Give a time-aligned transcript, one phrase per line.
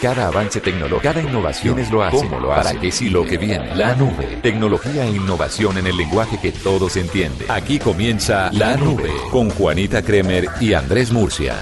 [0.00, 3.24] Cada avance tecnológico, cada innovación es lo hace, cómo lo hace, para qué sí lo
[3.24, 3.74] que viene.
[3.74, 7.50] La nube, tecnología e innovación en el lenguaje que todos entienden.
[7.50, 11.56] Aquí comienza La Nube con Juanita Kremer y Andrés Murcia.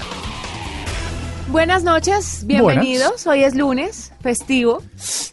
[1.49, 3.25] Buenas noches, bienvenidos.
[3.25, 4.83] Hoy es lunes, festivo.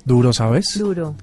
[0.07, 0.79] Duro, ¿sabes?
[0.79, 1.15] Duro.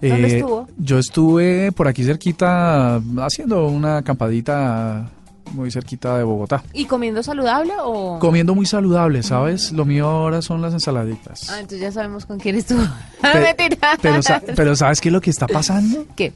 [0.00, 0.66] ¿Dónde Eh, estuvo?
[0.78, 5.08] Yo estuve por aquí cerquita haciendo una acampadita
[5.50, 6.62] muy cerquita de Bogotá.
[6.72, 8.18] ¿Y comiendo saludable o...?
[8.18, 9.72] Comiendo muy saludable, ¿sabes?
[9.72, 11.48] Lo mío ahora son las ensaladitas.
[11.50, 12.82] Ah, entonces ya sabemos con quién estuvo.
[13.22, 13.98] Pe- Mentira.
[14.00, 16.06] pero, sa- pero ¿sabes qué es lo que está pasando?
[16.16, 16.32] ¿Qué?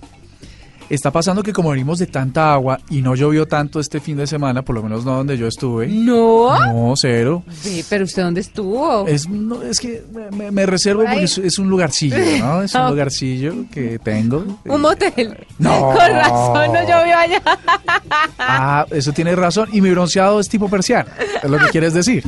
[0.91, 4.27] Está pasando que como venimos de tanta agua y no llovió tanto este fin de
[4.27, 5.87] semana, por lo menos no donde yo estuve.
[5.89, 6.55] No.
[6.73, 7.43] No, cero.
[7.51, 9.07] Sí, pero ¿usted dónde estuvo?
[9.09, 10.05] Es, no, es que
[10.53, 12.61] me, reservo Por porque es, es un lugarcillo, ¿no?
[12.65, 12.91] Es un Ah.
[12.91, 14.45] lugarcillo que tengo.
[14.67, 15.47] Un motel.
[15.59, 15.87] No.
[15.95, 17.43] Con razón no llovió allá.
[18.47, 19.69] Ah, eso tiene razón.
[19.73, 21.09] Y mi bronceado es tipo persiano.
[21.43, 22.25] Es lo que quieres decir.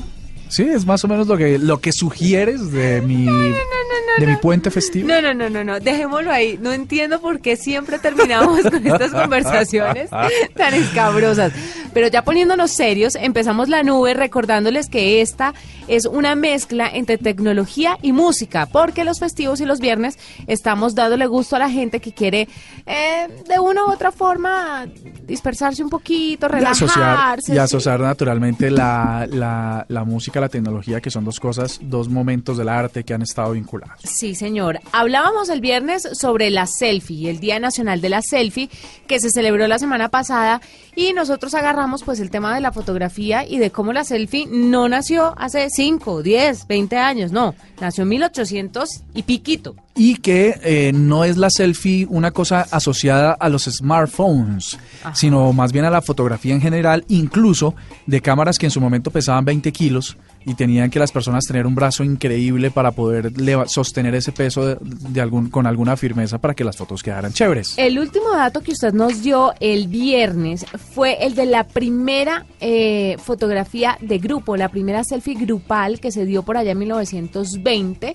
[0.48, 3.26] Sí, es más o menos lo que, lo que sugieres de mi,
[4.18, 5.08] de mi puente festivo.
[5.08, 6.58] No, no, no, no, no, dejémoslo ahí.
[6.60, 11.52] No entiendo por qué siempre terminamos con estas conversaciones tan escabrosas.
[11.92, 15.54] Pero ya poniéndonos serios, empezamos la nube recordándoles que esta
[15.88, 21.26] es una mezcla entre tecnología y música, porque los festivos y los viernes estamos dándole
[21.26, 22.48] gusto a la gente que quiere
[22.86, 24.86] eh, de una u otra forma
[25.26, 27.54] dispersarse un poquito, Y asociar, relajarse.
[27.54, 32.58] y asociar naturalmente la, la, la música, la tecnología, que son dos cosas, dos momentos
[32.58, 33.85] del arte que han estado vinculados.
[34.02, 34.80] Sí, señor.
[34.92, 38.70] Hablábamos el viernes sobre la selfie, el Día Nacional de la Selfie,
[39.06, 40.60] que se celebró la semana pasada,
[40.94, 44.88] y nosotros agarramos pues el tema de la fotografía y de cómo la selfie no
[44.88, 49.76] nació hace 5, 10, 20 años, no, nació en 1800 y piquito.
[49.94, 54.78] Y que eh, no es la selfie una cosa asociada a los smartphones,
[55.14, 57.74] sino más bien a la fotografía en general, incluso
[58.06, 60.16] de cámaras que en su momento pesaban 20 kilos
[60.46, 63.32] y tenían que las personas tener un brazo increíble para poder
[63.66, 67.74] sostener ese peso de, de algún, con alguna firmeza para que las fotos quedaran chéveres.
[67.76, 73.16] El último dato que usted nos dio el viernes fue el de la primera eh,
[73.18, 78.12] fotografía de grupo, la primera selfie grupal que se dio por allá en 1920.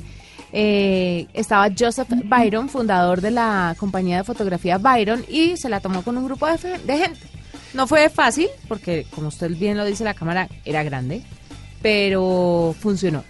[0.54, 6.02] Eh, estaba Joseph Byron, fundador de la compañía de fotografía Byron, y se la tomó
[6.02, 7.20] con un grupo de, de gente.
[7.74, 11.24] No fue fácil, porque como usted bien lo dice, la cámara era grande,
[11.82, 13.24] pero funcionó.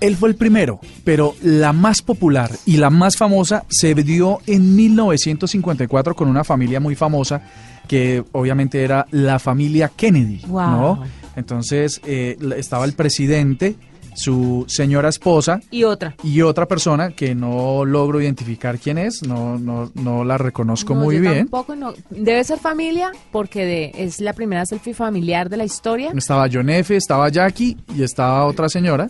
[0.00, 4.76] Él fue el primero, pero la más popular y la más famosa se dio en
[4.76, 7.42] 1954 con una familia muy famosa
[7.88, 10.70] que obviamente era la familia Kennedy, Wow.
[10.70, 11.02] ¿no?
[11.36, 13.76] Entonces eh, estaba el presidente,
[14.16, 16.16] su señora esposa Y otra.
[16.24, 21.02] y otra persona que no logro identificar quién es, no, no, no la reconozco No,
[21.02, 21.38] muy yo bien.
[21.38, 21.92] tampoco, no.
[22.10, 26.12] Debe ser familia porque de, es la primera selfie familiar de la historia.
[26.16, 29.08] Estaba John F., estaba Jackie y estaba otra señora.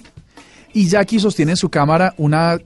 [0.73, 2.57] Y Jackie sostiene en su cámara una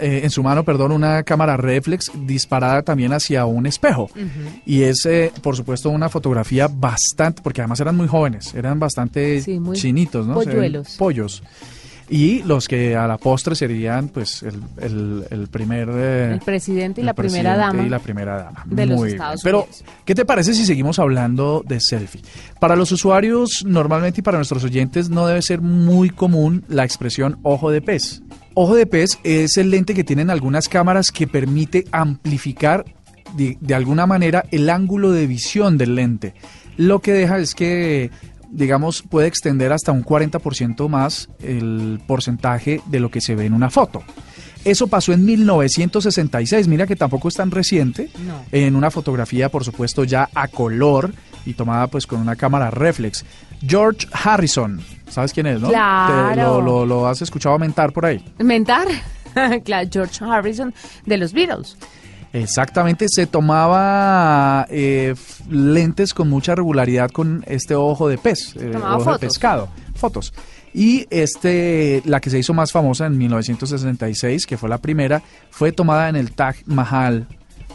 [0.00, 4.10] eh, en su mano, perdón, una cámara reflex disparada también hacia un espejo.
[4.66, 9.40] Y es, eh, por supuesto, una fotografía bastante, porque además eran muy jóvenes, eran bastante
[9.40, 10.34] Sí, muy chinitos, ¿no?
[10.34, 10.96] Polluelos.
[10.98, 11.44] pollos.
[12.12, 15.88] Y los que a la postre serían, pues, el, el- el primer...
[15.92, 17.82] eh, El presidente y el la primera dama.
[17.84, 18.64] Y la primera dama.
[18.66, 19.14] de los bien.
[19.14, 19.84] Estados Pero, Unidos.
[20.04, 22.20] ¿qué te parece si seguimos hablando de selfie?
[22.58, 27.38] Para los usuarios, normalmente y para nuestros oyentes, no debe ser muy común la expresión
[27.44, 28.22] ojo de pez.
[28.54, 32.84] Ojo de pez es el lente que tienen algunas cámaras que permite amplificar
[33.36, 36.34] de, de alguna manera el ángulo de visión del lente.
[36.76, 38.10] Lo que deja es que
[38.50, 43.52] digamos, puede extender hasta un 40% más el porcentaje de lo que se ve en
[43.54, 44.02] una foto.
[44.64, 48.44] Eso pasó en 1966, mira que tampoco es tan reciente, No.
[48.52, 51.12] en una fotografía, por supuesto, ya a color
[51.46, 53.24] y tomada pues con una cámara reflex.
[53.66, 55.68] George Harrison, ¿sabes quién es, no?
[55.68, 56.30] Claro.
[56.34, 58.22] Te- lo, lo- lo has escuchado mentar por ahí.
[58.38, 58.86] Mentar.
[59.64, 60.74] claro, George Harrison
[61.06, 61.76] de los Beatles.
[62.32, 65.14] Exactamente, se tomaba eh,
[65.48, 69.20] lentes con mucha regularidad con este ojo de pez, eh, ojo fotos.
[69.20, 70.32] de pescado, fotos.
[70.72, 75.72] Y este, la que se hizo más famosa en 1966, que fue la primera, fue
[75.72, 77.26] tomada en el Taj Mahal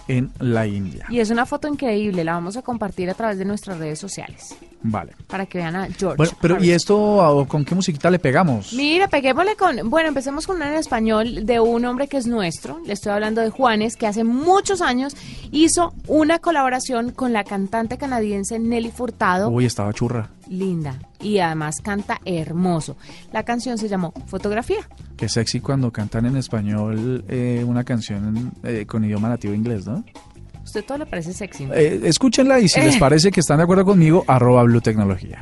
[0.08, 1.06] en la India.
[1.10, 4.56] Y es una foto increíble, la vamos a compartir a través de nuestras redes sociales
[4.82, 5.14] Vale.
[5.28, 6.18] para que vean a George.
[6.18, 8.74] Bueno, pero ¿y esto con qué musiquita le pegamos?
[8.74, 9.90] Mira, peguémosle con.
[9.90, 12.80] Bueno, empecemos con una en español de un hombre que es nuestro.
[12.86, 15.16] Le estoy hablando de Juanes, que hace muchos años
[15.52, 19.50] hizo una colaboración con la cantante canadiense Nelly Furtado.
[19.50, 20.30] Uy, estaba churra.
[20.48, 21.00] Linda.
[21.20, 22.98] Y además canta hermoso.
[23.32, 24.88] La canción se llamó Fotografía.
[25.18, 30.04] Qué sexy cuando cantan en español eh, una canción eh, con idioma nativo inglés, ¿no?
[30.64, 31.68] Usted todo le parece sexy.
[31.74, 33.00] Eh, escúchenla y si les Eh.
[33.00, 35.40] parece que están de acuerdo conmigo, arroba Blue Tecnología.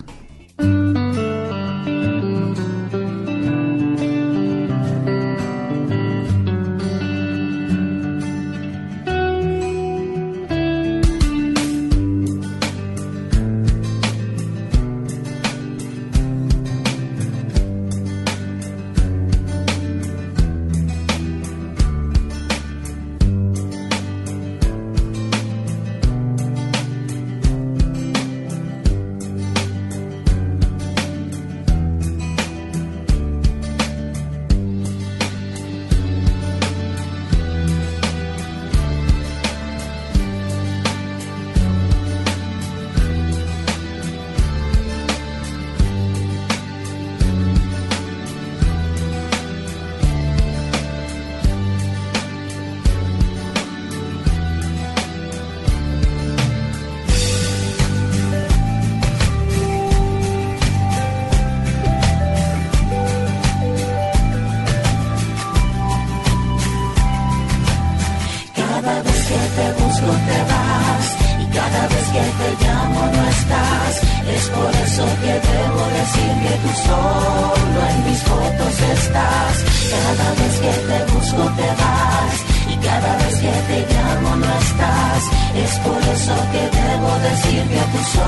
[81.36, 85.24] Y cada vez que te llamo no estás.
[85.56, 88.23] Es por eso que debo decir que tú solo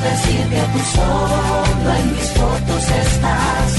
[0.00, 3.72] decir que tú solo en mis fotos estás.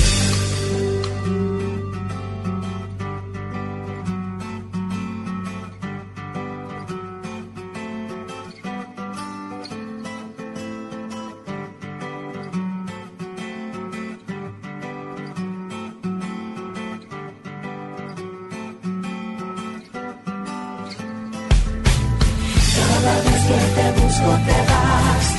[22.75, 25.38] Cada vez que te busco te vas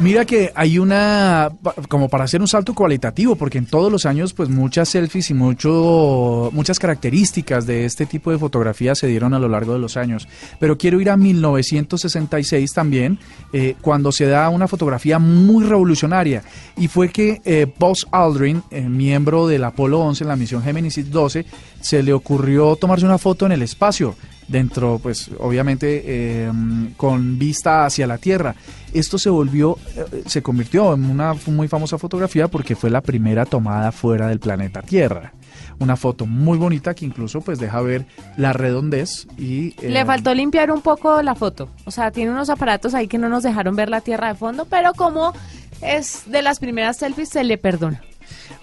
[0.00, 1.50] Mira que hay una,
[1.90, 5.34] como para hacer un salto cualitativo, porque en todos los años, pues muchas selfies y
[5.34, 9.98] mucho, muchas características de este tipo de fotografía se dieron a lo largo de los
[9.98, 10.26] años.
[10.58, 13.18] Pero quiero ir a 1966 también,
[13.52, 16.44] eh, cuando se da una fotografía muy revolucionaria.
[16.78, 21.10] Y fue que eh, Buzz Aldrin, eh, miembro del Apolo 11 en la misión Géminis
[21.10, 21.44] 12,
[21.78, 24.16] se le ocurrió tomarse una foto en el espacio
[24.50, 26.52] dentro, pues obviamente eh,
[26.96, 28.54] con vista hacia la Tierra.
[28.92, 33.46] Esto se volvió, eh, se convirtió en una muy famosa fotografía porque fue la primera
[33.46, 35.32] tomada fuera del planeta Tierra.
[35.78, 38.04] Una foto muy bonita que incluso pues deja ver
[38.36, 39.68] la redondez y...
[39.80, 41.68] Eh, Le faltó limpiar un poco la foto.
[41.84, 44.66] O sea, tiene unos aparatos ahí que no nos dejaron ver la Tierra de fondo,
[44.66, 45.32] pero como
[45.80, 48.02] es de las primeras selfies, se le perdona.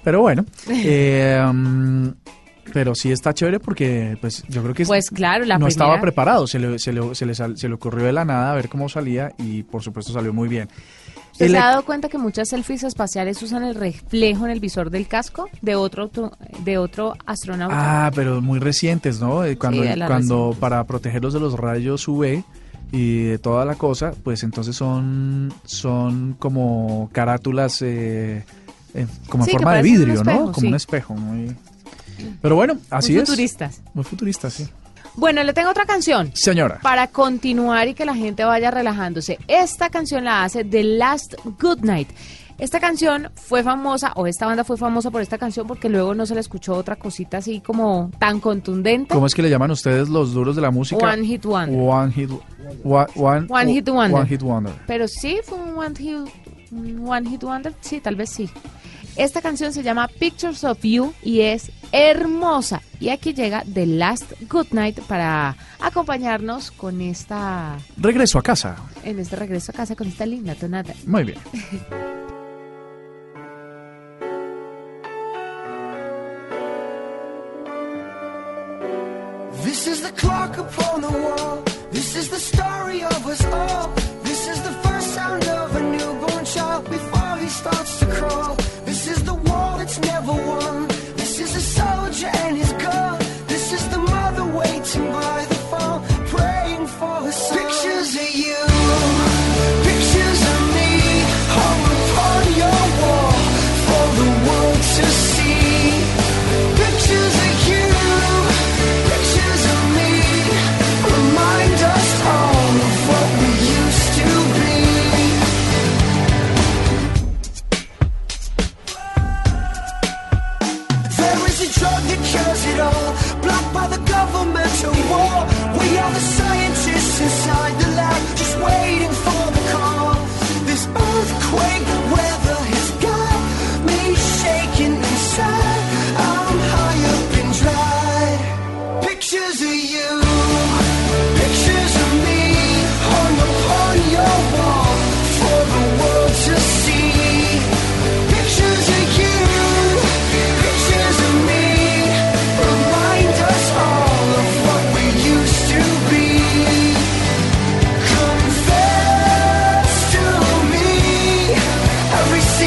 [0.04, 1.42] Pero bueno, eh,
[2.78, 6.60] pero sí está chévere porque pues yo creo que pues claro, no estaba preparado, se
[6.60, 9.32] le, se, le, se, le se le ocurrió de la nada a ver cómo salía
[9.40, 10.70] y por supuesto salió muy bien.
[11.32, 15.08] ¿Se ha dado cuenta que muchas selfies espaciales usan el reflejo en el visor del
[15.08, 16.12] casco de otro
[16.64, 18.06] de otro astronauta?
[18.06, 19.44] Ah, pero muy recientes, ¿no?
[19.44, 22.44] Eh, cuando, cuando para protegerlos de los rayos UV
[22.92, 28.46] y de toda la cosa, pues entonces son, son como carátulas eh,
[29.30, 30.52] como en forma de vidrio, ¿no?
[30.52, 31.56] Como un espejo, muy...
[32.42, 33.82] Pero bueno, así Muy futuristas.
[33.94, 34.68] Muy futuristas, sí.
[35.16, 36.32] Bueno, le tengo otra canción.
[36.36, 36.80] Señora.
[36.84, 39.40] Para continuar y que la gente vaya relajándose.
[39.48, 42.10] Esta canción la hace The Last Good Night.
[42.60, 46.26] Esta canción fue famosa, o esta banda fue famosa por esta canción porque luego no
[46.26, 49.14] se le escuchó otra cosita así como tan contundente.
[49.14, 51.04] ¿Cómo es que le llaman ustedes los duros de la música?
[51.04, 51.80] One Hit Wonder.
[51.80, 52.32] One Hit,
[52.84, 54.20] one, one hit Wonder.
[54.20, 54.74] One Hit Wonder.
[54.88, 56.18] Pero sí fue un One Hit,
[57.00, 58.50] one hit Wonder, sí, tal vez sí.
[59.18, 62.82] Esta canción se llama Pictures of You y es hermosa.
[63.00, 67.78] Y aquí llega The Last Good Night para acompañarnos con esta...
[67.98, 68.76] Regreso a casa.
[69.04, 70.94] En este regreso a casa con esta linda tonada.
[71.06, 71.38] Muy bien.
[80.18, 81.64] clock upon the wall.
[81.92, 83.88] This is the story of us all.
[84.24, 88.56] This is the first sound of a newborn child before he starts to crawl.
[88.86, 90.97] This is the war that's never won.
[91.58, 92.67] A soldier and his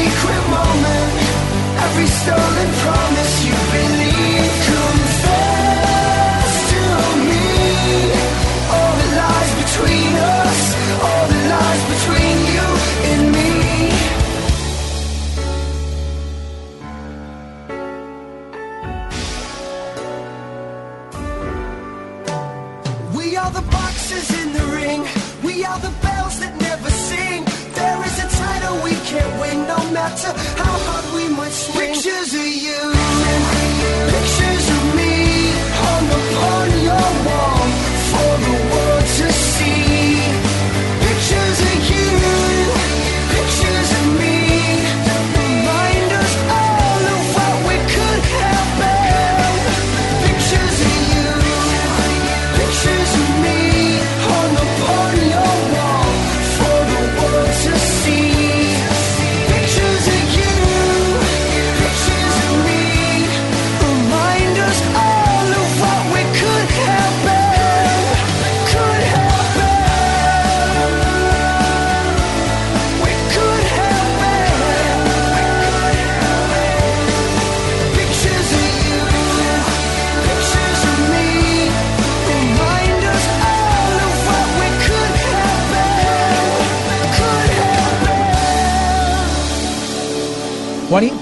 [0.01, 1.13] secret moment,
[1.85, 3.00] every stolen promise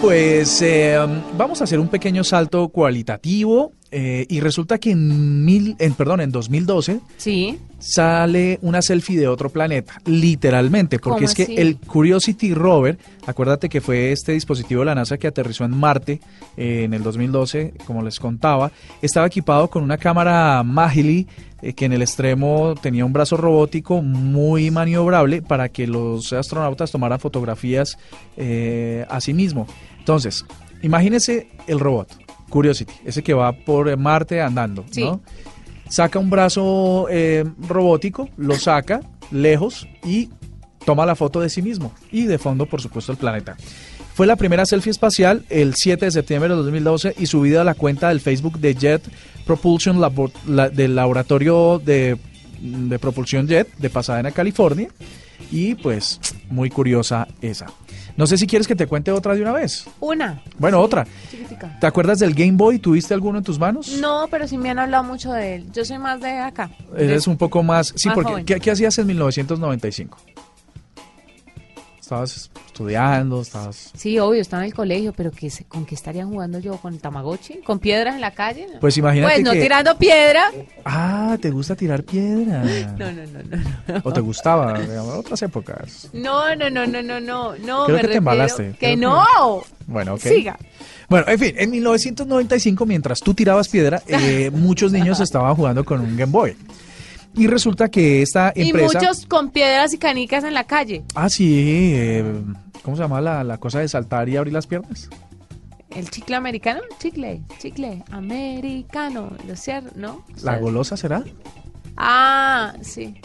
[0.01, 0.97] pues eh,
[1.37, 6.21] vamos a hacer un pequeño salto cualitativo eh, y resulta que en, mil, en, perdón,
[6.21, 7.59] en 2012 Sí.
[7.79, 11.55] Sale una selfie de otro planeta, literalmente, porque ¿Cómo es que así?
[11.57, 16.19] el Curiosity Rover, acuérdate que fue este dispositivo de la NASA que aterrizó en Marte
[16.57, 18.71] eh, en el 2012, como les contaba,
[19.01, 21.25] estaba equipado con una cámara Magili
[21.61, 26.91] eh, que en el extremo tenía un brazo robótico muy maniobrable para que los astronautas
[26.91, 27.97] tomaran fotografías
[28.37, 29.67] eh, a sí mismo.
[29.99, 30.45] Entonces,
[30.83, 32.09] imagínese el robot,
[32.49, 35.03] Curiosity, ese que va por Marte andando, Sí.
[35.05, 35.21] ¿no?
[35.89, 40.29] Saca un brazo eh, robótico, lo saca lejos y
[40.85, 43.57] toma la foto de sí mismo y de fondo, por supuesto, el planeta.
[44.13, 47.73] Fue la primera selfie espacial el 7 de septiembre de 2012 y subida a la
[47.73, 49.01] cuenta del Facebook de Jet
[49.45, 52.17] Propulsion Labo- la- del laboratorio de,
[52.59, 54.89] de propulsión Jet de Pasadena, California.
[55.51, 56.19] Y pues,
[56.49, 57.67] muy curiosa esa.
[58.17, 59.85] No sé si quieres que te cuente otra de una vez.
[60.01, 60.43] Una.
[60.57, 61.07] Bueno, otra.
[61.31, 61.77] Chiquitica.
[61.79, 62.79] ¿Te acuerdas del Game Boy?
[62.79, 63.97] ¿Tuviste alguno en tus manos?
[64.01, 65.71] No, pero sí me han hablado mucho de él.
[65.71, 66.69] Yo soy más de acá.
[66.97, 67.93] Eres un poco más...
[67.95, 68.45] Sí, Más porque joven.
[68.45, 70.17] ¿qué, qué hacías en 1995?
[72.09, 73.39] ¿Estabas estudiando?
[73.41, 73.91] ¿Estabas...?
[73.95, 76.77] Sí, obvio, estaba en el colegio, pero ¿qué, ¿con qué estarían jugando yo?
[76.77, 77.59] ¿Con el Tamagotchi?
[77.59, 78.67] ¿Con piedras en la calle?
[78.81, 79.61] Pues imagínate Pues no que...
[79.61, 80.45] tirando piedra.
[80.85, 82.63] Ah, ¿te gusta tirar piedra?
[82.97, 83.57] No, no, no, no.
[83.93, 84.01] no.
[84.03, 84.79] ¿O te gustaba?
[84.79, 86.09] digamos, otras épocas.
[86.11, 87.85] No, no, no, no, no, no, no.
[87.85, 88.75] Creo me que te refiero- embalaste.
[88.79, 89.61] Que- no.
[89.85, 90.21] Bueno, ok.
[90.21, 90.57] Siga.
[91.09, 96.01] Bueno, en fin, en 1995, mientras tú tirabas piedra, eh, muchos niños estaban jugando con
[96.01, 96.55] un Game Boy.
[97.35, 98.99] Y resulta que esta Y empresa...
[98.99, 101.03] muchos con piedras y canicas en la calle.
[101.15, 101.91] Ah, sí.
[101.95, 102.23] eh,
[102.83, 105.09] ¿Cómo se llama la, la cosa de saltar y abrir las piernas?
[105.89, 106.81] ¿El chicle americano?
[106.99, 109.31] Chicle, chicle americano.
[109.47, 109.91] ¿Lo cierto?
[109.95, 110.23] ¿No?
[110.43, 111.23] ¿La golosa será?
[111.97, 113.15] Ah, sí.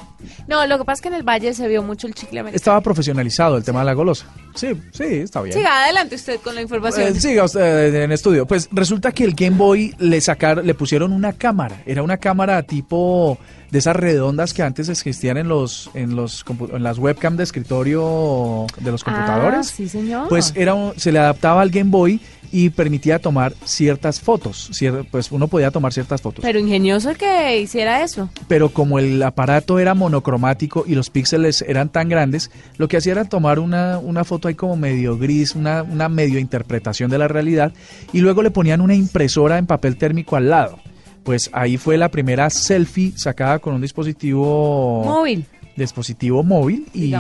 [0.49, 2.57] No, lo que pasa es que en el Valle se vio mucho el chicle americano.
[2.57, 4.26] Estaba profesionalizado el tema de la golosa.
[4.54, 5.57] Sí, sí, está bien.
[5.57, 7.09] Siga adelante usted con la información.
[7.09, 8.47] Eh, siga usted en estudio.
[8.47, 11.83] Pues resulta que el Game Boy le sacaron, le pusieron una cámara.
[11.87, 13.38] Era una cámara tipo
[13.71, 17.43] de esas redondas que antes existían en los en los en las webcam de
[17.88, 19.59] escritorio de los computadores.
[19.61, 20.28] Ah, sí, señor.
[20.28, 22.21] Pues era un- se le adaptaba al Game Boy
[22.52, 24.71] y permitía tomar ciertas fotos.
[24.73, 26.43] cier- pues uno podía tomar ciertas fotos.
[26.45, 28.28] Pero ingenioso que hiciera eso.
[28.47, 33.12] pero como el aparato era monocromático y los píxeles eran tan grandes, lo que hacía
[33.12, 37.26] era tomar una, una foto ahí como medio gris, una, una medio interpretación de la
[37.26, 37.73] realidad,
[38.12, 40.78] y luego le ponían una impresora en papel térmico al lado.
[41.25, 45.47] Pues ahí fue la primera selfie sacada con un dispositivo Móvil.
[45.76, 47.11] Dispositivo móvil y,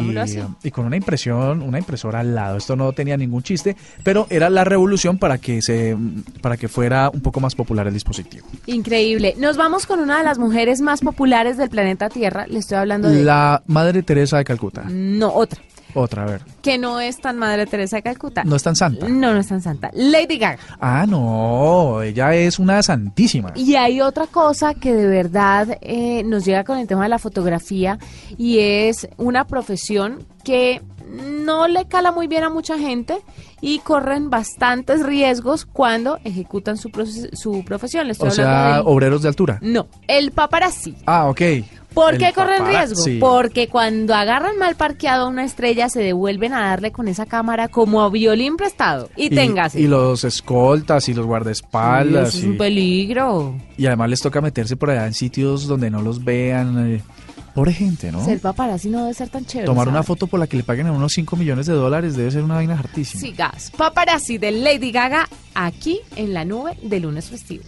[0.70, 2.56] con una impresión, una impresora al lado.
[2.56, 5.96] Esto no tenía ningún chiste, pero era la revolución para que se
[6.40, 8.46] para que fuera un poco más popular el dispositivo.
[8.66, 9.34] Increíble.
[9.38, 12.46] Nos vamos con una de las mujeres más populares del planeta Tierra.
[12.46, 13.22] Le estoy hablando de...
[13.22, 14.84] La Madre Teresa de Calcuta.
[14.88, 15.60] No, otra.
[15.94, 16.42] Otra, a ver.
[16.62, 18.44] Que no es tan Madre Teresa de Calcuta.
[18.44, 19.08] No es tan santa.
[19.08, 19.90] No, no es tan santa.
[19.94, 20.58] Lady Gaga.
[20.80, 23.52] Ah, no, ella es una santísima.
[23.54, 27.18] Y hay otra cosa que de verdad eh, nos llega con el tema de la
[27.18, 27.98] fotografía
[28.36, 30.82] y es una profesión que
[31.44, 33.18] no le cala muy bien a mucha gente
[33.60, 36.90] y corren bastantes riesgos cuando ejecutan su,
[37.34, 38.10] su profesión.
[38.10, 39.58] Estoy O sea, del- obreros de altura.
[39.62, 40.96] No, el paparazzi.
[41.06, 41.40] Ah, ok.
[41.94, 43.02] ¿Por qué corren riesgo?
[43.20, 47.68] Porque cuando agarran mal parqueado a una estrella se devuelven a darle con esa cámara
[47.68, 49.08] como a violín prestado.
[49.16, 49.80] Y, Y, téngase.
[49.80, 52.30] y los escoltas y los guardaespaldas.
[52.30, 53.54] Eso es un peligro.
[53.76, 56.94] y además les toca meterse por allá en sitios donde no los vean.
[56.96, 57.02] eh,
[57.54, 58.24] Pobre gente, ¿no?
[58.24, 59.66] Ser paparazzi no debe ser tan chévere.
[59.66, 62.32] Tomar una foto por la que le paguen a unos 5 millones de dólares debe
[62.32, 63.20] ser una vaina hartísima.
[63.20, 63.70] Sigas.
[63.76, 67.62] Paparazzi de Lady Gaga aquí en la nube de lunes festivo.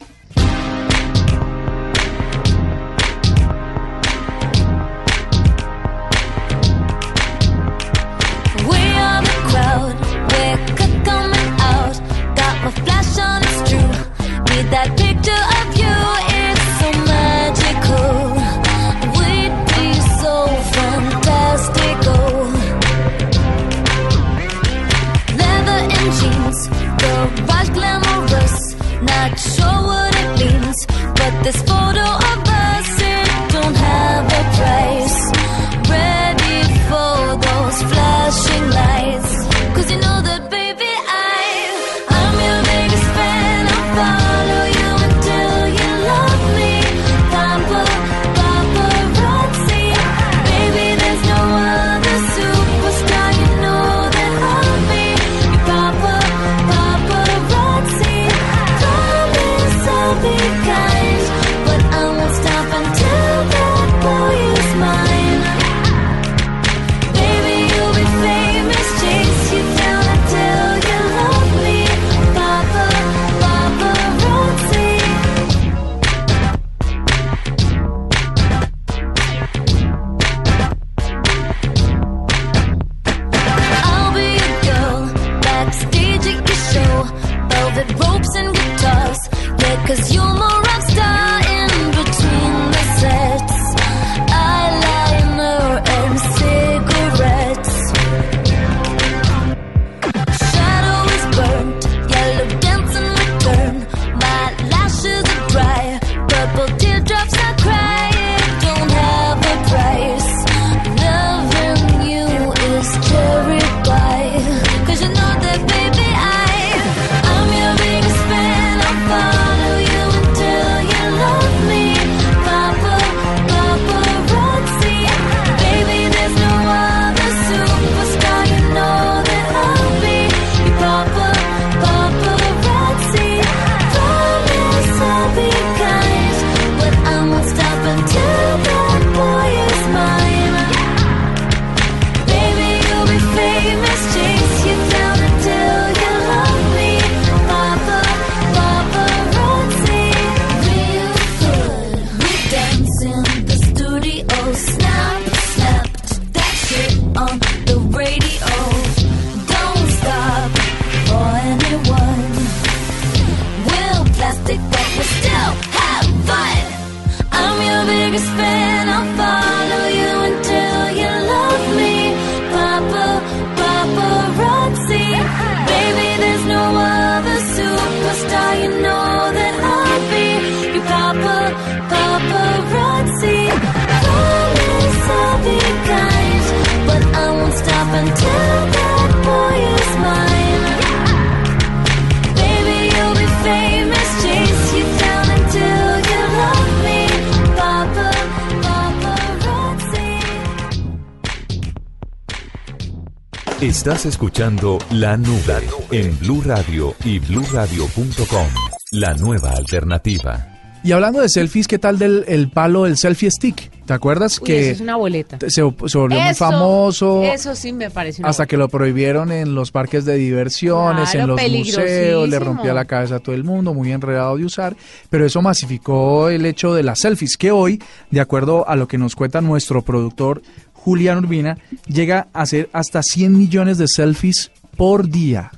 [203.87, 208.49] Estás escuchando La Nube en Blue Radio y bluradio.com.
[208.91, 210.45] La nueva alternativa.
[210.83, 213.71] Y hablando de selfies, ¿qué tal del el palo del selfie stick?
[213.87, 215.39] ¿Te acuerdas Uy, que eso es una boleta.
[215.41, 215.63] se, se
[215.99, 217.23] volvió muy famoso?
[217.23, 221.39] Eso sí me parece una Hasta que lo prohibieron en los parques de diversiones, Claro,
[221.39, 224.77] en los museos, le rompía la cabeza a todo el mundo, muy enredado de usar,
[225.11, 228.99] pero eso masificó el hecho de las selfies, que hoy, de acuerdo a lo que
[228.99, 230.43] nos cuenta nuestro productor
[230.87, 235.51] Julián Urbina, llega a ser hasta 100 millones de selfies por día.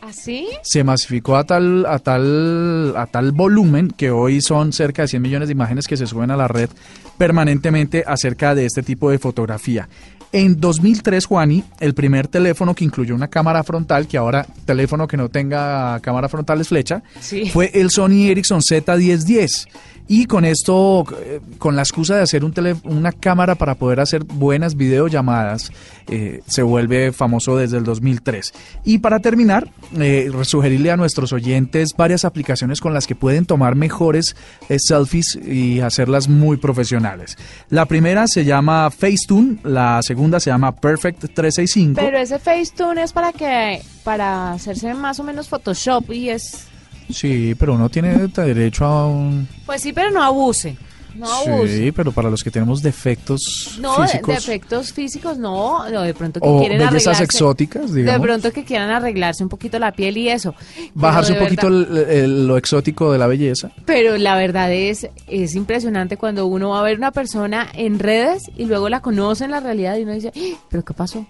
[0.00, 0.48] ¿Así?
[0.62, 5.20] Se masificó a tal, a tal, a tal volumen que hoy son cerca de 100
[5.20, 6.70] millones de imágenes que se suben a la red
[7.18, 9.86] permanentemente acerca de este tipo de fotografía.
[10.32, 15.18] En 2003, Juani, el primer teléfono que incluyó una cámara frontal, que ahora teléfono que
[15.18, 17.50] no tenga cámara frontal es flecha, Sí.
[17.50, 19.66] fue el Sony Ericsson Z1010.
[20.12, 24.00] Y con esto, eh, con la excusa de hacer un tele- una cámara para poder
[24.00, 25.70] hacer buenas videollamadas,
[26.08, 28.52] eh, se vuelve famoso desde el 2003.
[28.84, 29.70] Y para terminar,
[30.00, 34.34] eh, sugerirle a nuestros oyentes varias aplicaciones con las que pueden tomar mejores
[34.68, 37.38] eh, selfies y hacerlas muy profesionales.
[37.68, 42.00] La primera se llama Facetune, la segunda se llama Perfect 365.
[42.00, 46.66] Pero ese Facetune es para que para hacerse más o menos Photoshop y es
[47.12, 49.46] Sí, pero uno tiene derecho a un...
[49.66, 50.76] pues sí, pero no abuse.
[51.16, 51.76] No abuse.
[51.76, 56.02] Sí, pero para los que tenemos defectos No, de, físicos de efectos físicos, no, no,
[56.02, 57.24] de pronto que o quieren bellezas arreglarse.
[57.24, 58.24] exóticas, De digamos.
[58.26, 60.54] pronto que quieran arreglarse un poquito la piel y eso.
[60.94, 63.72] Bajarse de un poquito verdad- el- el- lo exótico de la belleza.
[63.86, 68.44] Pero la verdad es, es impresionante cuando uno va a ver una persona en redes
[68.56, 70.58] y luego la conoce en la realidad y uno dice, "¡Ah!
[70.70, 71.26] ¿pero qué pasó?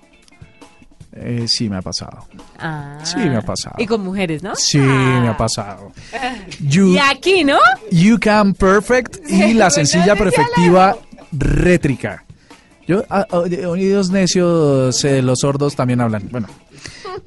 [1.12, 2.26] Eh, sí, me ha pasado.
[2.58, 2.98] Ah.
[3.02, 3.74] Sí, me ha pasado.
[3.78, 4.54] Y con mujeres, ¿no?
[4.54, 5.20] Sí, Ah.
[5.22, 5.92] me ha pasado.
[6.60, 7.58] You, Y aquí, ¿no?
[7.90, 10.96] you Can Perfect y la sencilla perfectiva
[11.32, 12.24] rétrica.
[12.86, 16.28] Yo, ah, ah, oídos necios, eh, los sordos también hablan.
[16.30, 16.48] Bueno.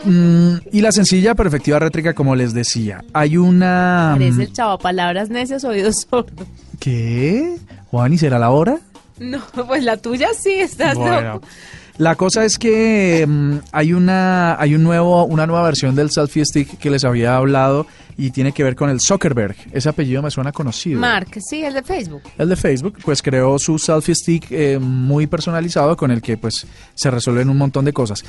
[0.06, 4.16] Mm, y la sencilla perfectiva rétrica, como les decía, hay una...
[4.18, 6.48] Parece el chavo, palabras necias, oídos sordos.
[6.80, 7.58] ¿Qué?
[7.92, 8.80] Juan, ¿y será la hora?
[9.20, 11.48] No, pues la tuya sí, estás Bueno, loco.
[11.98, 16.46] La cosa es que mm, hay una hay un nuevo una nueva versión del selfie
[16.46, 17.86] stick que les había hablado
[18.18, 19.56] y tiene que ver con el Zuckerberg.
[19.72, 21.00] Ese apellido me suena conocido.
[21.00, 22.22] Mark, sí, el de Facebook.
[22.38, 26.66] El de Facebook, pues creó su selfie stick eh, muy personalizado con el que pues
[26.94, 28.24] se resuelven un montón de cosas.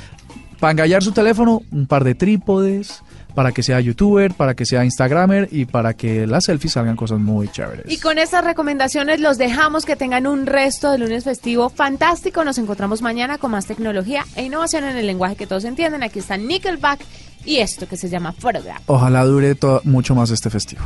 [0.59, 3.03] Para engallar su teléfono, un par de trípodes,
[3.35, 7.19] para que sea youtuber, para que sea instagramer y para que las selfies salgan cosas
[7.19, 7.85] muy chéveres.
[7.91, 12.43] Y con estas recomendaciones los dejamos que tengan un resto de lunes festivo fantástico.
[12.43, 16.01] Nos encontramos mañana con más tecnología e innovación en el lenguaje que todos entienden.
[16.01, 17.01] Aquí está Nickelback
[17.45, 18.81] y esto que se llama Photograph.
[18.87, 20.81] Ojalá dure mucho más este festivo.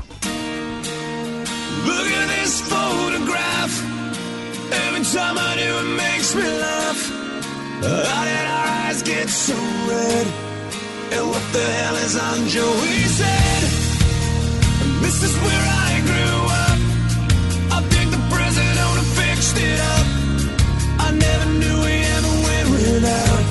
[1.85, 3.71] Look at this photograph.
[4.71, 7.19] Every time I do, it makes me laugh.
[7.81, 9.53] How did our eyes get so
[9.87, 10.48] red?
[11.11, 13.63] And what the hell is on Joey's head?
[15.01, 16.79] This is where I grew up.
[17.73, 20.07] I think the president owner fixed it up.
[21.01, 23.43] I never knew we ever went without.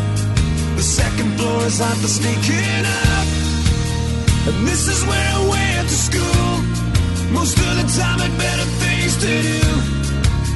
[0.79, 3.27] The second floor is hot for sneaking up.
[4.49, 6.47] And this is where I went to school.
[7.35, 9.61] Most of the time had better things to do.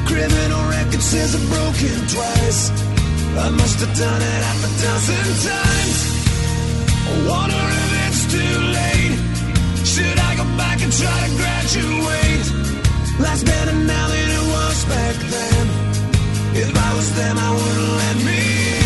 [0.07, 2.71] Criminal record says I've broken twice.
[3.43, 6.22] I must have done it half a dozen times.
[7.31, 9.17] Wonder if it's too late.
[9.93, 12.47] Should I go back and try to graduate?
[13.21, 15.65] Life's better now than it was back then.
[16.63, 18.82] If I was them, I wouldn't let me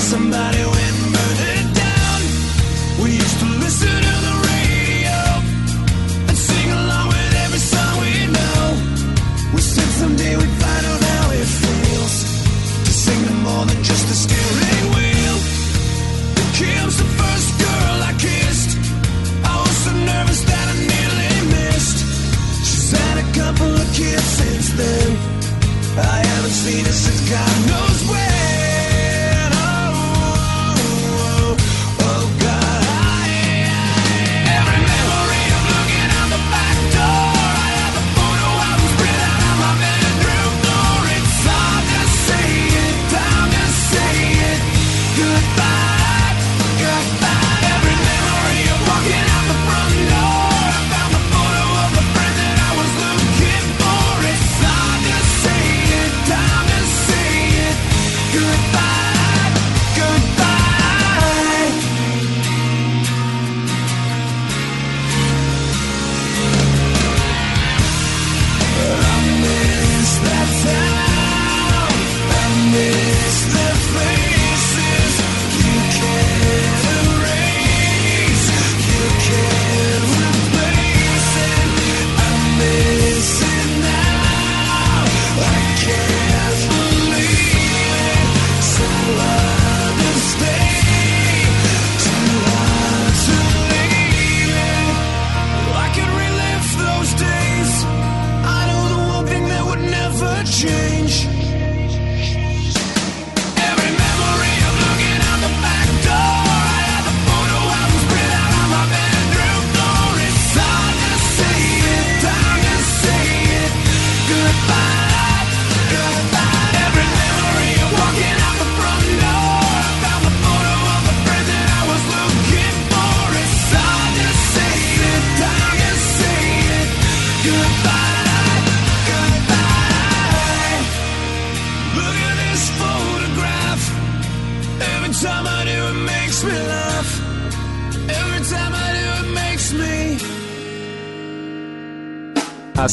[0.00, 1.63] somebody when burning